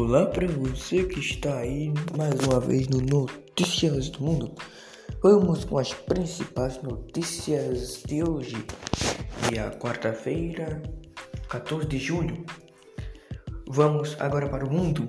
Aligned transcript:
Olá 0.00 0.26
para 0.26 0.46
você 0.46 1.02
que 1.02 1.18
está 1.18 1.58
aí 1.58 1.92
mais 2.16 2.38
uma 2.46 2.60
vez 2.60 2.86
no 2.86 3.00
Notícias 3.00 4.08
do 4.10 4.22
Mundo. 4.22 4.54
Vamos 5.20 5.64
com 5.64 5.76
as 5.76 5.92
principais 5.92 6.80
notícias 6.84 8.04
de 8.06 8.22
hoje, 8.22 8.64
dia 9.50 9.72
quarta-feira, 9.72 10.80
14 11.48 11.88
de 11.88 11.98
julho. 11.98 12.46
Vamos 13.66 14.16
agora 14.20 14.48
para 14.48 14.64
o 14.64 14.72
mundo. 14.72 15.08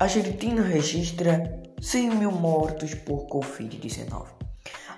A 0.00 0.04
Argentina 0.04 0.62
registra 0.62 1.62
100 1.80 2.16
mil 2.16 2.32
mortos 2.32 2.92
por 2.92 3.28
Covid-19. 3.28 4.26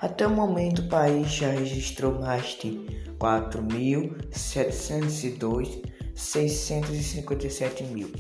Até 0.00 0.26
o 0.26 0.30
momento, 0.30 0.80
o 0.80 0.88
país 0.88 1.28
já 1.28 1.50
registrou 1.50 2.20
mais 2.20 2.56
de 2.58 2.70
4.702 3.18 5.95
657 6.16 7.84
mil 7.84 8.10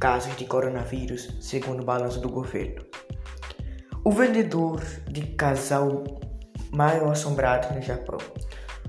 casos 0.00 0.34
de 0.36 0.46
coronavírus, 0.46 1.28
segundo 1.40 1.82
o 1.82 1.84
balanço 1.84 2.20
do 2.20 2.28
governo. 2.28 2.86
O 4.02 4.12
vendedor 4.12 4.80
de 5.08 5.22
casal 5.34 6.04
maior 6.72 7.12
assombrado 7.12 7.74
no 7.74 7.82
Japão. 7.82 8.18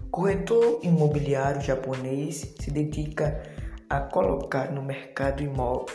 Corretor 0.09 0.79
imobiliário 0.83 1.59
japonês 1.61 2.53
se 2.59 2.71
dedica 2.71 3.41
a 3.89 3.99
colocar 3.99 4.71
no 4.71 4.81
mercado 4.81 5.43
imó 5.43 5.85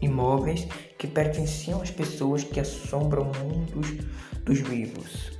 imóveis 0.00 0.66
que 0.98 1.06
pertenciam 1.06 1.80
às 1.80 1.90
pessoas 1.90 2.44
que 2.44 2.60
assombram 2.60 3.32
mundos 3.40 3.86
dos 4.44 4.60
vivos. 4.60 5.32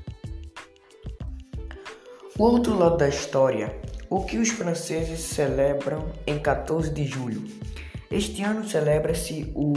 O 2.38 2.44
outro 2.44 2.76
lado 2.76 2.96
da 2.96 3.08
história 3.08 3.80
o 4.12 4.22
que 4.24 4.36
os 4.36 4.50
franceses 4.50 5.20
celebram 5.20 6.04
em 6.26 6.38
14 6.38 6.90
de 6.90 7.06
julho. 7.06 7.42
Este 8.10 8.42
ano 8.42 8.68
celebra-se 8.68 9.50
o 9.54 9.72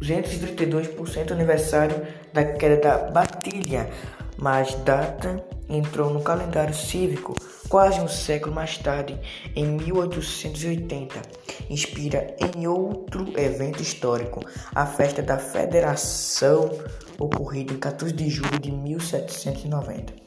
232% 0.00 1.30
aniversário 1.30 2.06
da 2.32 2.42
queda 2.42 2.80
da 2.80 3.10
Batilha, 3.10 3.90
mas 4.38 4.74
data 4.76 5.44
entrou 5.68 6.08
no 6.10 6.22
calendário 6.22 6.72
cívico 6.72 7.34
quase 7.68 8.00
um 8.00 8.08
século 8.08 8.54
mais 8.54 8.78
tarde, 8.78 9.20
em 9.54 9.66
1880. 9.66 11.20
Inspira 11.68 12.34
em 12.40 12.66
outro 12.66 13.30
evento 13.38 13.82
histórico, 13.82 14.40
a 14.74 14.86
festa 14.86 15.20
da 15.20 15.36
Federação, 15.36 16.70
ocorrida 17.18 17.74
em 17.74 17.78
14 17.78 18.14
de 18.14 18.30
julho 18.30 18.58
de 18.58 18.72
1790 18.72 20.21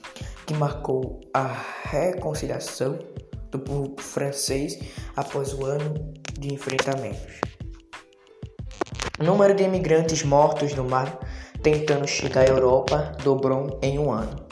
que 0.46 0.54
marcou 0.54 1.20
a 1.34 1.48
reconciliação 1.84 3.00
do 3.52 3.60
povo 3.60 3.96
francês 4.00 4.78
após 5.16 5.54
o 5.54 5.66
ano 5.66 5.94
de 6.40 6.54
enfrentamentos. 6.54 7.42
O 9.20 9.24
número 9.24 9.56
de 9.56 9.64
imigrantes 9.64 10.24
mortos 10.24 10.76
no 10.76 10.84
mar 10.84 11.20
tentando 11.64 12.08
chegar 12.08 12.42
à 12.42 12.48
Europa 12.48 13.14
dobrou 13.24 13.80
em 13.82 13.98
um 13.98 14.12
ano. 14.12 14.46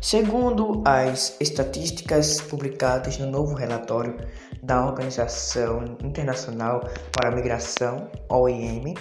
Segundo 0.00 0.82
as 0.84 1.36
estatísticas 1.40 2.40
publicadas 2.40 3.18
no 3.18 3.30
novo 3.30 3.54
relatório 3.54 4.16
da 4.62 4.86
Organização 4.86 5.96
Internacional 6.04 6.88
para 7.12 7.30
a 7.30 7.34
Migração, 7.34 8.08
OIM, 8.30 8.94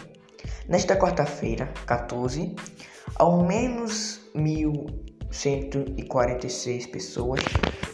nesta 0.67 0.95
quarta-feira, 0.95 1.71
14, 1.85 2.55
ao 3.15 3.43
menos 3.45 4.21
mil 4.33 4.85
146 5.31 6.87
pessoas 6.87 7.41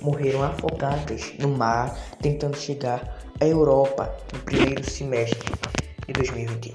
morreram 0.01 0.43
afogadas 0.43 1.33
no 1.39 1.49
mar 1.49 1.97
tentando 2.21 2.57
chegar 2.57 3.19
à 3.39 3.45
Europa 3.45 4.15
no 4.31 4.39
primeiro 4.39 4.83
semestre 4.83 5.51
de 6.07 6.13
2021. 6.13 6.73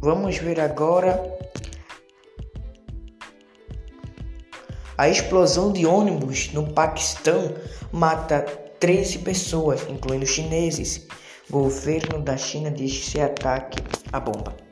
Vamos 0.00 0.38
ver 0.38 0.60
agora 0.60 1.38
a 4.96 5.08
explosão 5.08 5.72
de 5.72 5.86
ônibus 5.86 6.52
no 6.52 6.72
Paquistão 6.72 7.54
mata 7.92 8.42
13 8.80 9.18
pessoas, 9.20 9.84
incluindo 9.88 10.26
chineses. 10.26 11.06
Governo 11.50 12.20
da 12.20 12.36
China 12.36 12.70
diz 12.70 13.06
ser 13.06 13.22
ataque 13.22 13.82
à 14.12 14.20
bomba. 14.20 14.67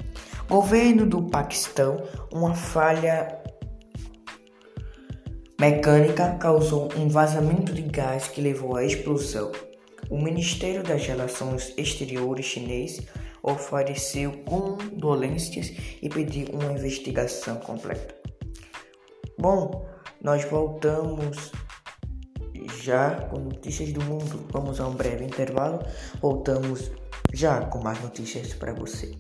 Governo 0.49 1.05
do 1.07 1.25
Paquistão, 1.25 2.01
uma 2.33 2.55
falha 2.55 3.43
mecânica 5.61 6.37
causou 6.39 6.89
um 6.97 7.09
vazamento 7.09 7.73
de 7.73 7.83
gás 7.83 8.29
que 8.29 8.41
levou 8.41 8.77
à 8.77 8.85
explosão. 8.85 9.51
O 10.09 10.17
Ministério 10.17 10.85
das 10.85 11.05
Relações 11.05 11.75
Exteriores 11.77 12.47
chinês 12.47 13.03
ofereceu 13.43 14.33
condolências 14.45 15.73
e 16.01 16.09
pediu 16.09 16.47
uma 16.53 16.73
investigação 16.73 17.56
completa. 17.56 18.15
Bom, 19.37 19.85
nós 20.23 20.45
voltamos 20.45 21.51
já 22.85 23.17
com 23.23 23.41
notícias 23.41 23.93
do 23.93 24.01
mundo. 24.05 24.47
Vamos 24.53 24.81
a 24.81 24.87
um 24.87 24.95
breve 24.95 25.25
intervalo. 25.25 25.81
Voltamos 26.21 26.93
já 27.33 27.62
com 27.62 27.81
mais 27.81 28.01
notícias 28.01 28.55
para 28.55 28.73
você. 28.73 29.12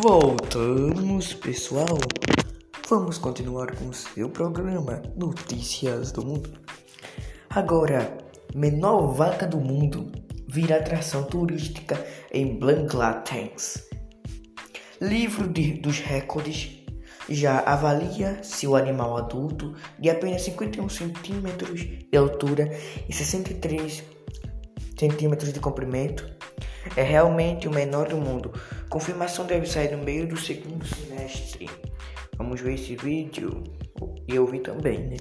Voltamos, 0.00 1.34
pessoal. 1.34 1.98
Vamos 2.88 3.18
continuar 3.18 3.74
com 3.74 3.88
o 3.88 3.92
seu 3.92 4.30
programa 4.30 5.02
Notícias 5.16 6.12
do 6.12 6.24
Mundo. 6.24 6.52
Agora, 7.50 8.16
menor 8.54 9.08
vaca 9.12 9.44
do 9.44 9.58
mundo 9.58 10.12
vira 10.46 10.76
atração 10.76 11.24
turística 11.24 12.00
em 12.32 12.60
Bangladesh. 12.60 13.88
Livro 15.00 15.48
de, 15.48 15.72
dos 15.72 15.98
recordes 15.98 16.86
já 17.28 17.58
avalia 17.58 18.40
se 18.44 18.68
o 18.68 18.76
animal 18.76 19.16
adulto 19.16 19.74
de 19.98 20.10
apenas 20.10 20.42
51 20.42 20.88
centímetros 20.88 21.80
de 21.80 22.16
altura 22.16 22.70
e 23.08 23.12
63 23.12 24.04
centímetros 24.96 25.52
de 25.52 25.58
comprimento 25.58 26.37
é 26.96 27.02
realmente 27.02 27.68
o 27.68 27.70
menor 27.70 28.08
do 28.08 28.16
mundo. 28.16 28.52
Confirmação 28.88 29.46
deve 29.46 29.66
sair 29.66 29.94
no 29.96 30.02
meio 30.02 30.26
do 30.26 30.36
segundo 30.36 30.84
semestre. 30.86 31.68
Vamos 32.36 32.60
ver 32.60 32.74
esse 32.74 32.96
vídeo 32.96 33.62
e 34.26 34.38
ouvir 34.38 34.60
também, 34.60 34.98
né? 35.08 35.16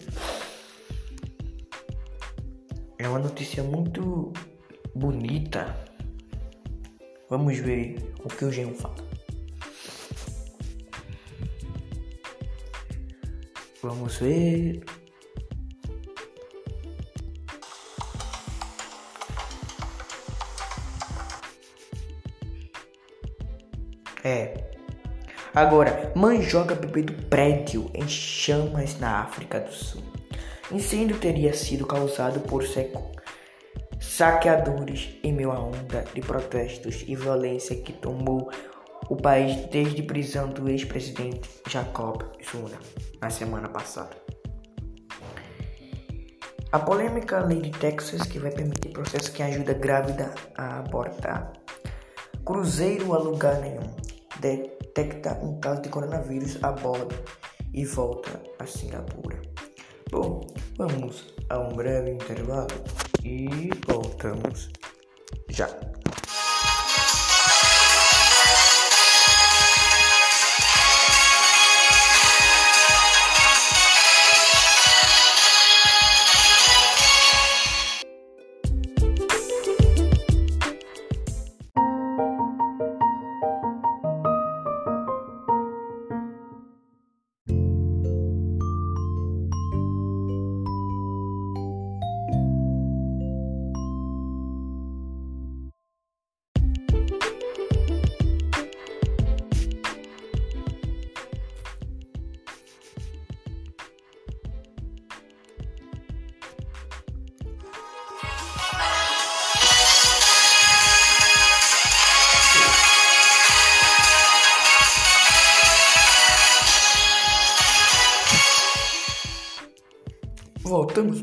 É 2.99 3.07
uma 3.07 3.19
notícia 3.19 3.63
muito 3.63 4.33
bonita. 4.93 5.75
Vamos 7.29 7.57
ver 7.57 7.97
o 8.23 8.27
que 8.27 8.45
o 8.45 8.51
Jean 8.51 8.73
fala. 8.73 8.95
Vamos 13.81 14.17
ver. 14.17 14.83
É. 24.27 24.51
Agora, 25.55 26.11
mãe 26.13 26.41
joga 26.41 26.75
bebê 26.75 27.01
do 27.01 27.13
prédio 27.27 27.89
em 27.93 28.05
chamas 28.09 28.99
na 28.99 29.21
África 29.21 29.61
do 29.61 29.71
Sul. 29.71 30.03
Incêndio 30.69 31.17
teria 31.17 31.53
sido 31.53 31.85
causado 31.85 32.41
por 32.41 32.67
seco 32.67 33.09
saqueadores 34.01 35.17
em 35.23 35.31
meio 35.31 35.49
à 35.49 35.59
onda 35.61 36.03
de 36.13 36.19
protestos 36.19 37.05
e 37.07 37.15
violência 37.15 37.73
que 37.77 37.93
tomou 37.93 38.51
o 39.09 39.15
país 39.15 39.55
desde 39.67 40.01
a 40.01 40.05
prisão 40.05 40.49
do 40.49 40.67
ex-presidente 40.69 41.49
Jacob 41.69 42.23
Zuma 42.51 42.69
na 43.21 43.29
semana 43.29 43.69
passada. 43.69 44.17
A 46.69 46.79
polêmica 46.79 47.39
lei 47.39 47.61
de 47.61 47.71
Texas 47.71 48.23
que 48.23 48.39
vai 48.39 48.51
permitir 48.51 48.89
processo 48.89 49.31
que 49.31 49.41
ajuda 49.41 49.73
grávida 49.73 50.35
a 50.57 50.79
abortar. 50.79 51.53
Cruzeiro 52.43 53.13
a 53.13 53.19
lugar 53.19 53.61
nenhum. 53.61 54.06
Detecta 54.39 55.33
um 55.41 55.59
caso 55.59 55.81
de 55.81 55.89
coronavírus 55.89 56.63
a 56.63 56.71
bordo 56.71 57.15
e 57.73 57.85
volta 57.85 58.41
a 58.59 58.65
Singapura. 58.65 59.41
Bom, 60.11 60.41
vamos 60.77 61.33
a 61.49 61.59
um 61.59 61.75
breve 61.75 62.11
intervalo 62.11 62.67
e 63.23 63.69
voltamos 63.85 64.69
já. 65.49 65.67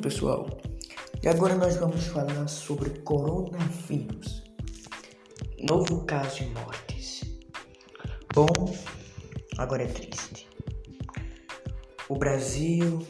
Pessoal. 0.05 0.47
E 1.23 1.29
agora 1.29 1.55
nós 1.55 1.77
vamos 1.77 2.07
falar 2.09 2.47
sobre 2.47 2.91
coronavírus. 3.01 4.45
Novo 5.67 6.05
caso 6.05 6.45
de 6.45 6.47
mortes. 6.51 7.23
Bom, 8.35 8.47
agora 9.57 9.85
é 9.85 9.87
triste. 9.87 10.47
O 12.07 12.19
Brasil 12.19 13.01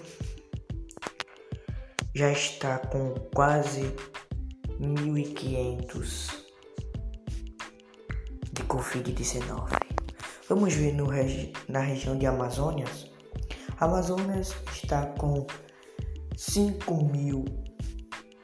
já 2.14 2.30
está 2.30 2.78
com 2.78 3.12
quase 3.34 3.92
1.500 4.80 6.44
de 8.52 8.62
Covid-19. 8.62 9.68
Vamos 10.48 10.74
ver 10.74 10.92
no, 10.92 11.08
na 11.68 11.80
região 11.80 12.16
de 12.16 12.26
Amazonas. 12.26 13.10
Amazonas 13.80 14.54
está 14.72 15.06
com 15.06 15.44
5 16.36 17.04
mil 17.04 17.44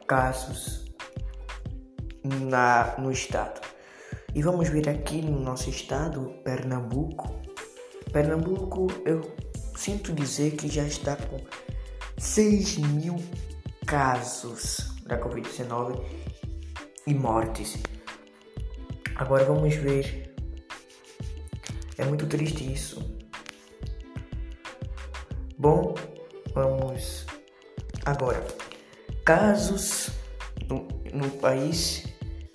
casos 0.07 0.85
na, 2.25 2.95
no 2.99 3.11
estado. 3.11 3.61
E 4.35 4.43
vamos 4.43 4.69
ver 4.69 4.89
aqui 4.89 5.23
no 5.23 5.41
nosso 5.41 5.71
estado, 5.71 6.35
Pernambuco. 6.45 7.41
Pernambuco, 8.13 8.87
eu 9.05 9.35
sinto 9.77 10.13
dizer 10.13 10.53
que 10.53 10.69
já 10.69 10.85
está 10.85 11.17
com 11.17 11.39
6 12.19 12.79
mil 12.79 13.17
casos 13.87 14.95
da 15.05 15.21
Covid-19 15.21 16.01
e 17.07 17.15
mortes. 17.15 17.77
Agora 19.17 19.45
vamos 19.45 19.75
ver. 19.75 20.35
É 21.99 22.05
muito 22.05 22.27
triste 22.27 22.73
isso. 22.73 23.21
Bom, 25.59 25.95
vamos 26.55 27.30
Agora, 28.05 28.47
casos 29.25 30.11
no, 30.69 30.87
no 31.13 31.31
país: 31.33 32.05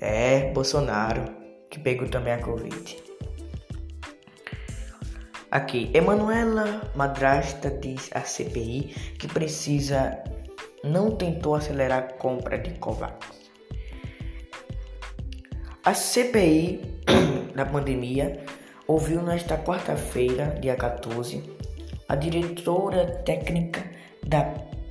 É, 0.00 0.50
Bolsonaro, 0.52 1.24
que 1.70 1.78
pegou 1.78 2.08
também 2.08 2.32
a 2.32 2.38
Covid. 2.38 3.02
Aqui, 5.50 5.90
Emanuela 5.92 6.90
Madrasta 6.94 7.70
diz 7.70 8.08
à 8.14 8.22
CPI 8.22 8.94
que 9.18 9.28
precisa 9.28 10.24
não 10.84 11.10
tentou 11.16 11.54
acelerar 11.54 11.98
a 11.98 12.12
compra 12.12 12.58
de 12.58 12.72
Covax. 12.78 13.44
A 15.82 15.94
CPI 15.94 16.80
da 17.56 17.64
pandemia 17.64 18.44
ouviu 18.86 19.22
nesta 19.22 19.56
quarta-feira, 19.56 20.58
dia 20.60 20.76
14, 20.76 21.42
a 22.08 22.14
diretora 22.14 23.06
técnica 23.24 23.82
da 24.26 24.42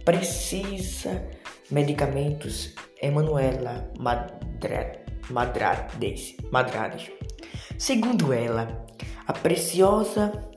Precisa 0.03 1.29
Medicamentos, 1.71 2.73
Emanuela 3.01 3.89
Madrades. 5.29 6.35
Segundo 7.77 8.33
ela, 8.33 8.85
a 9.25 9.33
preciosa 9.33 10.52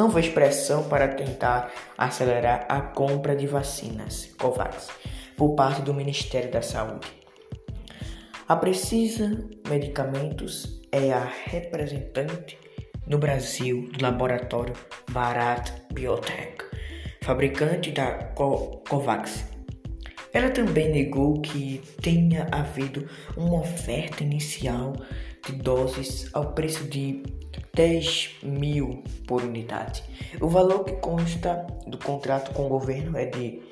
não 0.00 0.10
fez 0.10 0.30
pressão 0.30 0.88
para 0.88 1.08
tentar 1.08 1.70
acelerar 1.98 2.64
a 2.70 2.80
compra 2.80 3.36
de 3.36 3.46
vacinas 3.46 4.34
COVAX 4.40 4.88
por 5.36 5.54
parte 5.54 5.82
do 5.82 5.92
Ministério 5.92 6.50
da 6.50 6.62
Saúde. 6.62 7.06
A 8.48 8.56
Precisa 8.56 9.46
Medicamentos 9.68 10.80
é 10.90 11.12
a 11.12 11.30
representante 11.44 12.58
no 13.06 13.18
Brasil 13.18 13.90
do 13.92 14.02
laboratório 14.02 14.72
Bharat 15.10 15.70
Biotech, 15.92 16.64
fabricante 17.20 17.90
da 17.90 18.10
Co 18.34 18.82
COVAX. 18.88 19.44
Ela 20.32 20.48
também 20.48 20.90
negou 20.90 21.42
que 21.42 21.82
tenha 22.00 22.48
havido 22.50 23.06
uma 23.36 23.60
oferta 23.60 24.24
inicial 24.24 24.94
de 25.46 25.52
doses 25.52 26.28
ao 26.32 26.52
preço 26.52 26.84
de 26.84 27.22
10 27.74 28.38
mil 28.42 29.02
por 29.26 29.42
unidade. 29.42 30.02
O 30.40 30.48
valor 30.48 30.84
que 30.84 30.92
consta 30.96 31.66
do 31.86 31.98
contrato 31.98 32.52
com 32.52 32.66
o 32.66 32.68
governo 32.68 33.16
é 33.16 33.26
de, 33.26 33.62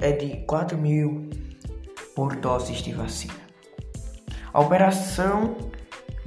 é 0.00 0.12
de 0.12 0.36
4 0.46 0.76
mil 0.76 1.30
por 2.14 2.36
doses 2.36 2.78
de 2.78 2.92
vacina. 2.92 3.40
A 4.52 4.60
operação 4.60 5.56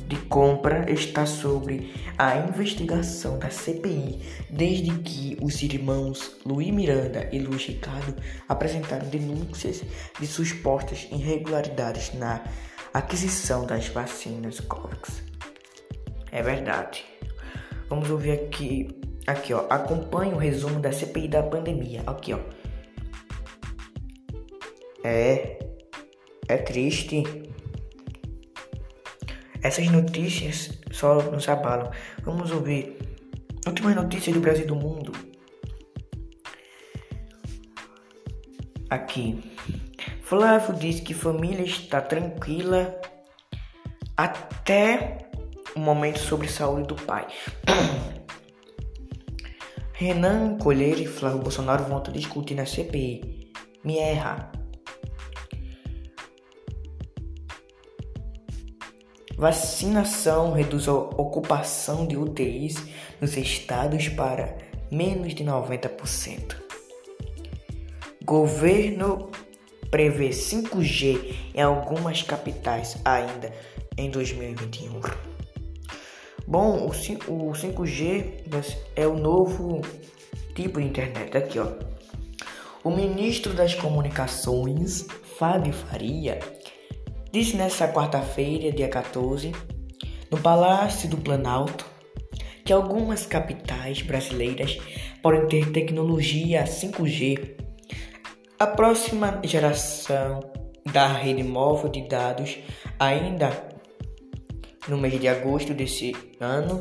de 0.08 0.16
compra 0.28 0.92
está 0.92 1.26
sobre 1.26 1.94
a 2.18 2.38
investigação 2.38 3.40
da 3.40 3.50
CPI 3.50 4.22
desde 4.50 4.92
que 5.00 5.38
os 5.42 5.62
irmãos 5.64 6.38
Luiz 6.46 6.70
Miranda 6.72 7.28
e 7.32 7.40
Luiz 7.40 7.66
Ricardo 7.66 8.16
apresentaram 8.48 9.08
denúncias 9.10 9.82
de 10.20 10.28
supostas 10.28 11.08
irregularidades 11.12 12.14
na 12.14 12.44
aquisição 12.94 13.66
das 13.66 13.88
vacinas 13.88 14.60
Covax. 14.60 15.24
É 16.32 16.42
verdade. 16.42 17.04
Vamos 17.90 18.10
ouvir 18.10 18.32
aqui, 18.32 18.88
aqui 19.26 19.54
ó, 19.54 19.66
acompanhe 19.70 20.34
o 20.34 20.38
resumo 20.38 20.80
da 20.80 20.92
CPI 20.92 21.28
da 21.28 21.44
pandemia. 21.44 22.04
Aqui 22.06 22.34
ó. 22.34 22.40
É, 25.04 25.60
é 26.48 26.58
triste. 26.58 27.24
Essas 29.62 29.88
notícias 29.90 30.78
só 30.92 31.22
nos 31.24 31.48
abalam. 31.50 31.92
Vamos 32.24 32.52
ouvir 32.52 32.98
últimas 33.66 33.96
notícias 33.96 34.36
do 34.36 34.42
Brasil 34.42 34.66
e 34.66 34.68
do 34.68 34.76
mundo. 34.76 35.12
Aqui. 38.90 39.52
Flávio 40.36 40.74
diz 40.74 41.00
que 41.00 41.14
família 41.14 41.64
está 41.64 42.02
tranquila 42.02 43.00
até 44.18 45.30
o 45.76 45.80
momento 45.80 46.18
sobre 46.18 46.48
saúde 46.48 46.88
do 46.88 46.96
pai. 46.96 47.28
Renan 49.94 50.58
Colheiro 50.58 51.02
e 51.02 51.06
Flávio 51.06 51.38
Bolsonaro 51.38 51.84
vão 51.84 52.02
discutir 52.12 52.56
na 52.56 52.66
CPI. 52.66 53.52
Me 53.84 54.00
erra. 54.00 54.52
Vacinação 59.38 60.52
reduz 60.52 60.88
a 60.88 60.94
ocupação 60.94 62.08
de 62.08 62.18
UTIs 62.18 62.84
nos 63.22 63.38
estados 63.38 64.10
para 64.10 64.58
menos 64.92 65.36
de 65.36 65.44
90%. 65.44 66.56
Governo 68.26 69.30
prevê 69.94 70.30
5G 70.30 71.36
em 71.54 71.62
algumas 71.62 72.24
capitais 72.24 72.98
ainda 73.06 73.54
em 73.96 74.10
2021. 74.10 75.00
Bom, 76.48 76.88
o 76.88 76.90
5G 76.90 78.42
é 78.96 79.06
o 79.06 79.16
novo 79.16 79.82
tipo 80.56 80.82
de 80.82 80.88
internet. 80.88 81.38
Aqui, 81.38 81.60
ó. 81.60 81.74
O 82.84 82.90
ministro 82.90 83.54
das 83.54 83.76
Comunicações, 83.76 85.06
Fábio 85.38 85.72
Faria, 85.72 86.40
disse 87.32 87.56
nesta 87.56 87.88
quarta-feira, 87.88 88.72
dia 88.72 88.90
14, 88.90 89.52
no 90.32 90.40
Palácio 90.40 91.08
do 91.08 91.18
Planalto, 91.18 91.86
que 92.66 92.74
algumas 92.74 93.28
capitais 93.28 94.02
brasileiras 94.02 94.76
podem 95.22 95.48
ter 95.48 95.72
tecnologia 95.72 96.64
5G. 96.64 97.63
A 98.64 98.68
próxima 98.68 99.42
geração 99.44 100.40
da 100.94 101.06
rede 101.06 101.44
móvel 101.44 101.90
de 101.90 102.08
dados, 102.08 102.60
ainda 102.98 103.52
no 104.88 104.98
mês 104.98 105.20
de 105.20 105.28
agosto 105.28 105.74
desse 105.74 106.16
ano, 106.40 106.80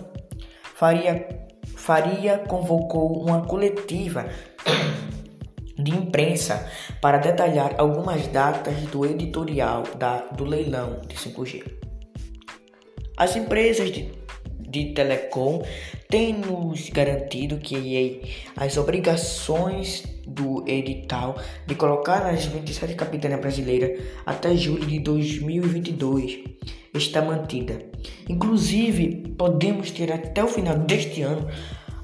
Faria, 0.76 1.26
Faria 1.74 2.38
convocou 2.38 3.20
uma 3.20 3.44
coletiva 3.44 4.28
de 5.76 5.90
imprensa 5.90 6.70
para 7.00 7.18
detalhar 7.18 7.74
algumas 7.76 8.28
datas 8.28 8.76
do 8.82 9.04
editorial 9.04 9.82
da, 9.98 10.18
do 10.18 10.44
leilão 10.44 11.00
de 11.08 11.16
5G. 11.16 11.64
As 13.16 13.34
empresas 13.34 13.90
de, 13.90 14.08
de 14.56 14.94
telecom 14.94 15.60
têm 16.08 16.32
nos 16.32 16.90
garantido 16.90 17.56
que 17.56 18.22
as 18.56 18.76
obrigações 18.76 20.11
do 20.26 20.64
edital 20.66 21.36
de 21.66 21.74
colocar 21.74 22.24
nas 22.24 22.44
27 22.44 22.94
capitanias 22.94 23.40
brasileiras 23.40 24.02
até 24.24 24.56
julho 24.56 24.86
de 24.86 24.98
2022 25.00 26.44
está 26.94 27.22
mantida. 27.22 27.82
Inclusive, 28.28 29.34
podemos 29.36 29.90
ter 29.90 30.12
até 30.12 30.44
o 30.44 30.48
final 30.48 30.78
deste 30.78 31.22
ano 31.22 31.48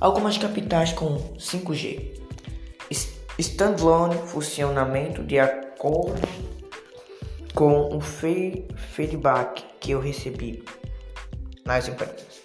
algumas 0.00 0.38
capitais 0.38 0.92
com 0.92 1.18
5G 1.36 2.18
standalone 3.38 4.16
funcionamento 4.26 5.22
de 5.22 5.38
acordo 5.38 6.20
com 7.54 7.96
o 7.96 8.00
feedback 8.00 9.64
que 9.78 9.92
eu 9.92 10.00
recebi 10.00 10.64
nas 11.64 11.86
empresas. 11.86 12.42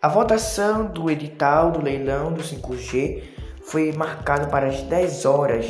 A 0.00 0.08
votação 0.08 0.86
do 0.86 1.10
edital 1.10 1.70
do 1.70 1.82
leilão 1.82 2.32
do 2.32 2.42
5G 2.42 3.33
foi 3.64 3.92
marcada 3.92 4.46
para 4.46 4.68
as 4.68 4.82
10 4.82 5.24
horas 5.24 5.66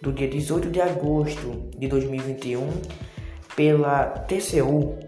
do 0.00 0.12
dia 0.12 0.28
18 0.28 0.70
de 0.70 0.80
agosto 0.80 1.68
de 1.76 1.88
2021 1.88 2.70
pela 3.54 4.06
TCU, 4.06 4.98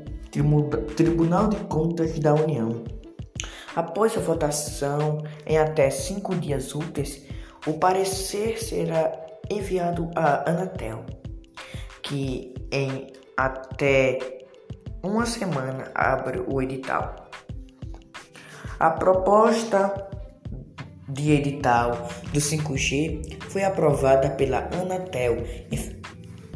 Tribunal 0.97 1.49
de 1.49 1.57
Contas 1.65 2.19
da 2.19 2.35
União. 2.35 2.85
Após 3.77 4.17
a 4.17 4.21
votação, 4.21 5.23
em 5.47 5.57
até 5.57 5.89
cinco 5.91 6.35
dias 6.35 6.75
úteis, 6.75 7.25
o 7.67 7.75
parecer 7.75 8.59
será 8.59 9.13
enviado 9.51 10.11
à 10.17 10.51
Anatel, 10.51 11.05
que 12.03 12.55
em 12.73 13.13
até 13.37 14.19
uma 15.03 15.27
semana 15.27 15.91
abre 15.95 16.43
o 16.49 16.61
edital. 16.61 17.29
A 18.81 18.91
proposta 18.91 20.09
de 21.09 21.33
edital 21.33 22.09
do 22.33 22.41
5G 22.41 23.43
foi 23.49 23.65
aprovada 23.65 24.31
pela 24.31 24.69
Anatel 24.73 25.37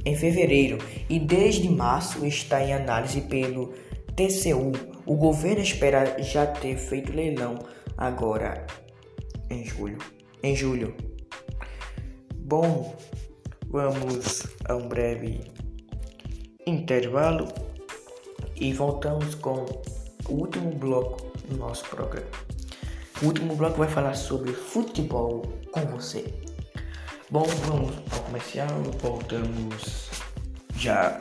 em 0.04 0.16
fevereiro 0.16 0.78
e 1.08 1.18
desde 1.18 1.68
março 1.68 2.26
está 2.26 2.62
em 2.62 2.72
análise 2.72 3.20
pelo 3.22 3.72
TCU. 4.14 4.72
O 5.06 5.16
governo 5.16 5.62
espera 5.62 6.22
já 6.22 6.46
ter 6.46 6.76
feito 6.76 7.12
leilão 7.12 7.58
agora 7.96 8.66
em 9.48 9.64
julho 9.64 9.98
em 10.42 10.56
julho. 10.56 10.94
Bom, 12.34 12.96
vamos 13.68 14.46
a 14.64 14.74
um 14.74 14.88
breve 14.88 15.40
intervalo 16.66 17.48
e 18.56 18.72
voltamos 18.72 19.34
com 19.36 19.64
o 20.28 20.32
último 20.32 20.70
bloco 20.72 21.32
do 21.48 21.56
nosso 21.56 21.88
programa. 21.88 22.51
O 23.20 23.26
último 23.26 23.54
bloco 23.54 23.78
vai 23.78 23.88
falar 23.88 24.14
sobre 24.14 24.52
futebol 24.52 25.42
com 25.70 25.80
você. 25.86 26.32
Bom, 27.30 27.44
vamos 27.66 27.96
ao 28.12 28.20
comercial, 28.20 28.68
voltamos 29.00 30.10
já. 30.76 31.20